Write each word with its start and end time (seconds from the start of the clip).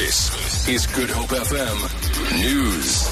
This 0.00 0.66
is 0.66 0.86
Good 0.86 1.10
Hope 1.10 1.28
FM 1.28 2.40
News. 2.42 3.06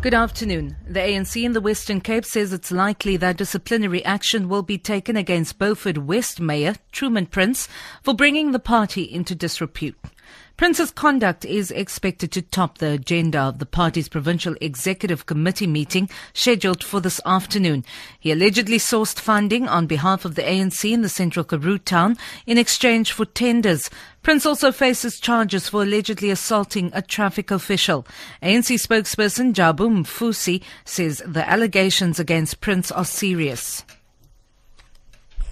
Good 0.00 0.14
afternoon. 0.14 0.74
The 0.88 1.00
ANC 1.00 1.44
in 1.44 1.52
the 1.52 1.60
Western 1.60 2.00
Cape 2.00 2.24
says 2.24 2.50
it's 2.50 2.72
likely 2.72 3.18
that 3.18 3.36
disciplinary 3.36 4.02
action 4.06 4.48
will 4.48 4.62
be 4.62 4.78
taken 4.78 5.18
against 5.18 5.58
Beaufort 5.58 5.98
West 5.98 6.40
Mayor 6.40 6.76
Truman 6.92 7.26
Prince 7.26 7.68
for 8.02 8.14
bringing 8.14 8.52
the 8.52 8.58
party 8.58 9.02
into 9.02 9.34
disrepute. 9.34 9.98
Prince's 10.58 10.90
conduct 10.90 11.44
is 11.44 11.70
expected 11.70 12.32
to 12.32 12.42
top 12.42 12.78
the 12.78 12.90
agenda 12.90 13.38
of 13.38 13.60
the 13.60 13.64
party's 13.64 14.08
provincial 14.08 14.56
executive 14.60 15.24
committee 15.24 15.68
meeting 15.68 16.10
scheduled 16.32 16.82
for 16.82 16.98
this 17.00 17.20
afternoon. 17.24 17.84
He 18.18 18.32
allegedly 18.32 18.78
sourced 18.78 19.20
funding 19.20 19.68
on 19.68 19.86
behalf 19.86 20.24
of 20.24 20.34
the 20.34 20.42
ANC 20.42 20.92
in 20.92 21.02
the 21.02 21.08
central 21.08 21.44
Karoo 21.44 21.78
town 21.78 22.16
in 22.44 22.58
exchange 22.58 23.12
for 23.12 23.24
tenders. 23.24 23.88
Prince 24.24 24.44
also 24.44 24.72
faces 24.72 25.20
charges 25.20 25.68
for 25.68 25.84
allegedly 25.84 26.28
assaulting 26.28 26.90
a 26.92 27.02
traffic 27.02 27.52
official. 27.52 28.04
ANC 28.42 28.84
spokesperson 28.84 29.54
Jabu 29.54 29.88
Mfusi 29.88 30.60
says 30.84 31.22
the 31.24 31.48
allegations 31.48 32.18
against 32.18 32.60
Prince 32.60 32.90
are 32.90 33.04
serious. 33.04 33.84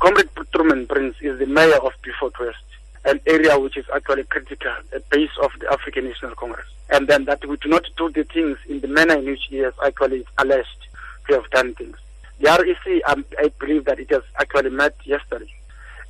Comrade 0.00 0.28
Truman 0.52 0.86
Prince 0.88 1.14
is 1.20 1.38
the 1.38 1.46
mayor 1.46 1.76
of 1.76 1.92
Beaufort 2.02 2.38
West 2.40 2.65
an 3.06 3.20
area 3.26 3.58
which 3.58 3.76
is 3.76 3.86
actually 3.94 4.24
critical, 4.24 4.72
a 4.92 5.00
base 5.10 5.30
of 5.42 5.52
the 5.60 5.72
African 5.72 6.04
National 6.04 6.34
Congress. 6.34 6.66
And 6.90 7.06
then 7.08 7.24
that 7.26 7.44
we 7.46 7.56
do 7.56 7.68
not 7.68 7.88
do 7.96 8.10
the 8.10 8.24
things 8.24 8.58
in 8.68 8.80
the 8.80 8.88
manner 8.88 9.14
in 9.14 9.26
which 9.26 9.44
he 9.48 9.58
has 9.58 9.74
actually 9.84 10.24
alleged 10.38 10.86
to 11.28 11.34
have 11.34 11.50
done 11.50 11.74
things. 11.74 11.96
The 12.40 12.48
REC, 12.48 13.02
um, 13.08 13.24
I 13.38 13.48
believe 13.60 13.84
that 13.84 14.00
it 14.00 14.10
has 14.10 14.22
actually 14.38 14.70
met 14.70 14.94
yesterday. 15.04 15.52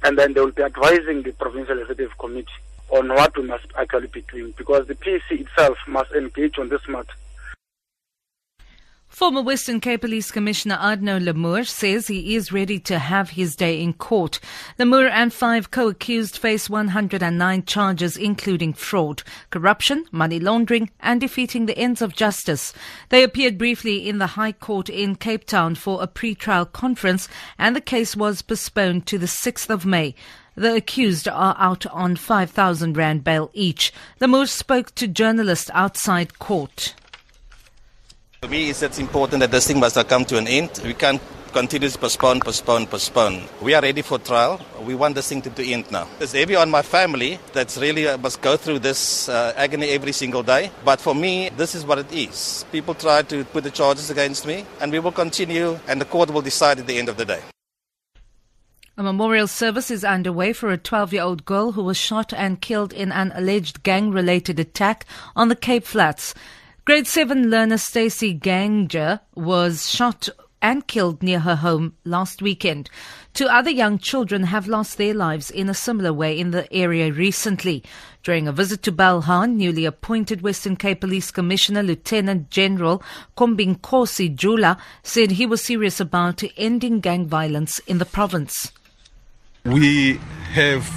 And 0.04 0.18
then 0.18 0.32
they 0.32 0.40
will 0.40 0.52
be 0.52 0.62
advising 0.62 1.22
the 1.22 1.32
Provincial 1.32 1.78
Executive 1.78 2.16
Committee 2.18 2.48
on 2.90 3.08
what 3.08 3.36
we 3.36 3.44
must 3.44 3.66
actually 3.76 4.08
be 4.08 4.22
doing 4.22 4.54
because 4.56 4.86
the 4.86 4.94
PC 4.94 5.40
itself 5.40 5.76
must 5.86 6.12
engage 6.12 6.58
on 6.58 6.68
this 6.68 6.86
matter 6.88 7.12
Former 9.16 9.40
Western 9.40 9.80
Cape 9.80 10.02
Police 10.02 10.30
Commissioner 10.30 10.74
Arno 10.74 11.18
Lamoer 11.18 11.66
says 11.66 12.06
he 12.06 12.36
is 12.36 12.52
ready 12.52 12.78
to 12.80 12.98
have 12.98 13.30
his 13.30 13.56
day 13.56 13.80
in 13.80 13.94
court. 13.94 14.38
Lamoer 14.78 15.08
and 15.08 15.32
five 15.32 15.70
co-accused 15.70 16.36
face 16.36 16.68
109 16.68 17.64
charges 17.64 18.18
including 18.18 18.74
fraud, 18.74 19.22
corruption, 19.48 20.04
money 20.12 20.38
laundering 20.38 20.90
and 21.00 21.18
defeating 21.18 21.64
the 21.64 21.78
ends 21.78 22.02
of 22.02 22.14
justice. 22.14 22.74
They 23.08 23.22
appeared 23.22 23.56
briefly 23.56 24.06
in 24.06 24.18
the 24.18 24.26
High 24.36 24.52
Court 24.52 24.90
in 24.90 25.16
Cape 25.16 25.46
Town 25.46 25.76
for 25.76 26.02
a 26.02 26.06
pre-trial 26.06 26.66
conference 26.66 27.26
and 27.58 27.74
the 27.74 27.80
case 27.80 28.16
was 28.16 28.42
postponed 28.42 29.06
to 29.06 29.16
the 29.16 29.24
6th 29.24 29.70
of 29.70 29.86
May. 29.86 30.14
The 30.56 30.74
accused 30.74 31.26
are 31.26 31.56
out 31.58 31.86
on 31.86 32.16
5,000 32.16 32.98
rand 32.98 33.24
bail 33.24 33.50
each. 33.54 33.94
Lamoer 34.20 34.46
spoke 34.46 34.94
to 34.96 35.08
journalists 35.08 35.70
outside 35.72 36.38
court. 36.38 36.94
For 38.46 38.50
me, 38.52 38.70
it's 38.70 39.00
important 39.00 39.40
that 39.40 39.50
this 39.50 39.66
thing 39.66 39.80
must 39.80 39.96
come 40.06 40.24
to 40.26 40.38
an 40.38 40.46
end. 40.46 40.80
We 40.84 40.94
can't 40.94 41.20
continue 41.52 41.88
to 41.88 41.98
postpone, 41.98 42.38
postpone, 42.38 42.86
postpone. 42.86 43.42
We 43.60 43.74
are 43.74 43.82
ready 43.82 44.02
for 44.02 44.20
trial. 44.20 44.60
We 44.84 44.94
want 44.94 45.16
this 45.16 45.28
thing 45.28 45.42
to, 45.42 45.50
to 45.50 45.68
end 45.68 45.90
now. 45.90 46.06
It's 46.20 46.30
heavy 46.30 46.54
on 46.54 46.70
my 46.70 46.82
family 46.82 47.40
that's 47.52 47.76
really 47.76 48.06
uh, 48.06 48.18
must 48.18 48.40
go 48.42 48.56
through 48.56 48.78
this 48.78 49.28
uh, 49.28 49.52
agony 49.56 49.88
every 49.88 50.12
single 50.12 50.44
day. 50.44 50.70
But 50.84 51.00
for 51.00 51.12
me, 51.12 51.48
this 51.56 51.74
is 51.74 51.84
what 51.84 51.98
it 51.98 52.12
is. 52.12 52.64
People 52.70 52.94
try 52.94 53.22
to 53.22 53.44
put 53.46 53.64
the 53.64 53.70
charges 53.72 54.10
against 54.10 54.46
me, 54.46 54.64
and 54.80 54.92
we 54.92 55.00
will 55.00 55.10
continue, 55.10 55.80
and 55.88 56.00
the 56.00 56.04
court 56.04 56.30
will 56.30 56.40
decide 56.40 56.78
at 56.78 56.86
the 56.86 56.98
end 56.98 57.08
of 57.08 57.16
the 57.16 57.24
day. 57.24 57.40
A 58.96 59.02
memorial 59.02 59.48
service 59.48 59.90
is 59.90 60.04
underway 60.04 60.52
for 60.52 60.70
a 60.70 60.78
12 60.78 61.12
year 61.14 61.22
old 61.24 61.44
girl 61.46 61.72
who 61.72 61.82
was 61.82 61.96
shot 61.96 62.32
and 62.32 62.60
killed 62.60 62.92
in 62.92 63.10
an 63.10 63.32
alleged 63.34 63.82
gang 63.82 64.12
related 64.12 64.60
attack 64.60 65.04
on 65.34 65.48
the 65.48 65.56
Cape 65.56 65.84
Flats. 65.84 66.32
Grade 66.86 67.08
7 67.08 67.50
learner 67.50 67.78
Stacey 67.78 68.32
Ganger 68.32 69.18
was 69.34 69.90
shot 69.90 70.28
and 70.62 70.86
killed 70.86 71.20
near 71.20 71.40
her 71.40 71.56
home 71.56 71.94
last 72.04 72.40
weekend. 72.40 72.88
Two 73.34 73.48
other 73.48 73.72
young 73.72 73.98
children 73.98 74.44
have 74.44 74.68
lost 74.68 74.96
their 74.96 75.12
lives 75.12 75.50
in 75.50 75.68
a 75.68 75.74
similar 75.74 76.12
way 76.12 76.38
in 76.38 76.52
the 76.52 76.72
area 76.72 77.12
recently. 77.12 77.82
During 78.22 78.46
a 78.46 78.52
visit 78.52 78.84
to 78.84 78.92
Belhar, 78.92 79.50
newly 79.50 79.84
appointed 79.84 80.42
Western 80.42 80.76
Cape 80.76 81.00
Police 81.00 81.32
Commissioner 81.32 81.82
Lieutenant 81.82 82.50
General 82.50 83.02
Khombinkosi 83.36 84.32
Jula 84.36 84.78
said 85.02 85.32
he 85.32 85.44
was 85.44 85.64
serious 85.64 85.98
about 85.98 86.44
ending 86.56 87.00
gang 87.00 87.26
violence 87.26 87.80
in 87.88 87.98
the 87.98 88.06
province. 88.06 88.70
We 89.64 90.20
have 90.52 90.88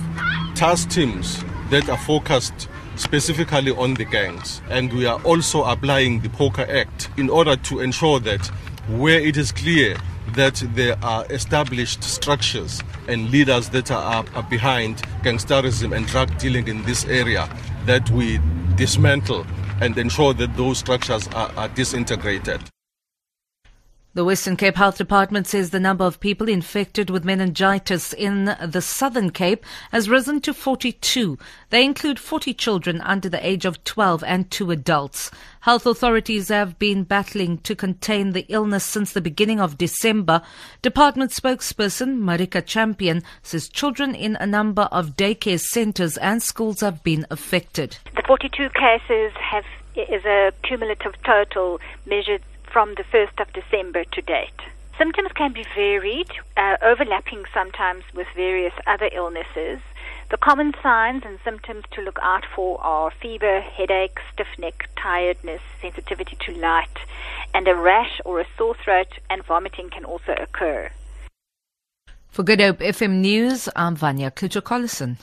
task 0.53 0.91
teams 0.91 1.43
that 1.71 1.89
are 1.89 1.97
focused 1.97 2.69
specifically 2.99 3.71
on 3.71 3.93
the 3.95 4.05
gangs. 4.05 4.61
And 4.69 4.91
we 4.93 5.05
are 5.05 5.21
also 5.23 5.63
applying 5.63 6.19
the 6.19 6.29
POCA 6.29 6.69
Act 6.69 7.09
in 7.17 7.29
order 7.29 7.55
to 7.55 7.79
ensure 7.79 8.19
that 8.19 8.45
where 8.89 9.19
it 9.19 9.37
is 9.37 9.51
clear 9.51 9.97
that 10.35 10.61
there 10.75 10.97
are 11.01 11.25
established 11.31 12.03
structures 12.03 12.81
and 13.07 13.31
leaders 13.31 13.69
that 13.69 13.89
are, 13.89 14.25
are 14.35 14.43
behind 14.43 14.97
gangsterism 15.23 15.95
and 15.95 16.05
drug 16.07 16.37
dealing 16.37 16.67
in 16.67 16.83
this 16.83 17.05
area, 17.05 17.49
that 17.85 18.09
we 18.11 18.39
dismantle 18.75 19.45
and 19.81 19.97
ensure 19.97 20.33
that 20.33 20.55
those 20.55 20.77
structures 20.77 21.27
are, 21.29 21.51
are 21.55 21.69
disintegrated. 21.69 22.61
The 24.15 24.25
Western 24.25 24.57
Cape 24.57 24.75
Health 24.75 24.97
Department 24.97 25.45
says 25.45 25.69
the 25.69 25.79
number 25.79 26.03
of 26.03 26.19
people 26.19 26.49
infected 26.49 27.11
with 27.11 27.23
meningitis 27.23 28.11
in 28.11 28.45
the 28.59 28.81
Southern 28.81 29.29
Cape 29.29 29.63
has 29.91 30.09
risen 30.09 30.41
to 30.41 30.51
42. 30.51 31.37
They 31.69 31.85
include 31.85 32.17
40 32.17 32.55
children 32.55 33.01
under 33.01 33.29
the 33.29 33.45
age 33.47 33.65
of 33.65 33.83
12 33.83 34.23
and 34.23 34.49
two 34.49 34.71
adults. 34.71 35.29
Health 35.59 35.85
authorities 35.85 36.47
have 36.47 36.79
been 36.79 37.03
battling 37.03 37.59
to 37.59 37.75
contain 37.75 38.31
the 38.31 38.47
illness 38.49 38.83
since 38.83 39.13
the 39.13 39.21
beginning 39.21 39.59
of 39.59 39.77
December. 39.77 40.41
Department 40.81 41.29
spokesperson 41.29 42.17
Marika 42.17 42.65
Champion 42.65 43.21
says 43.43 43.69
children 43.69 44.15
in 44.15 44.35
a 44.37 44.47
number 44.47 44.89
of 44.91 45.15
daycare 45.17 45.59
centers 45.59 46.17
and 46.17 46.41
schools 46.41 46.79
have 46.81 47.03
been 47.03 47.27
affected. 47.29 47.99
The 48.15 48.23
42 48.25 48.69
cases 48.69 49.33
have 49.39 49.65
is 49.95 50.23
a 50.25 50.51
cumulative 50.63 51.13
total 51.23 51.79
measured 52.05 52.41
from 52.71 52.95
the 52.95 53.03
1st 53.03 53.41
of 53.41 53.53
December 53.53 54.03
to 54.05 54.21
date. 54.21 54.59
Symptoms 54.97 55.31
can 55.33 55.53
be 55.53 55.65
varied, 55.75 56.29
uh, 56.57 56.75
overlapping 56.81 57.45
sometimes 57.53 58.03
with 58.13 58.27
various 58.35 58.73
other 58.85 59.09
illnesses. 59.13 59.79
The 60.29 60.37
common 60.37 60.73
signs 60.83 61.23
and 61.25 61.39
symptoms 61.43 61.85
to 61.91 62.01
look 62.01 62.19
out 62.21 62.45
for 62.53 62.81
are 62.81 63.09
fever, 63.09 63.61
headache, 63.61 64.19
stiff 64.33 64.47
neck, 64.57 64.89
tiredness, 64.97 65.61
sensitivity 65.81 66.35
to 66.41 66.51
light, 66.51 66.97
and 67.53 67.67
a 67.67 67.75
rash 67.75 68.19
or 68.25 68.41
a 68.41 68.47
sore 68.57 68.75
throat 68.75 69.19
and 69.29 69.43
vomiting 69.43 69.89
can 69.89 70.03
also 70.03 70.33
occur. 70.33 70.91
For 72.27 72.43
Good 72.43 72.59
Hope 72.59 72.79
FM 72.79 73.21
News, 73.21 73.69
I'm 73.75 73.95
Vanya 73.95 74.31
Klitschko-Collison. 74.31 75.19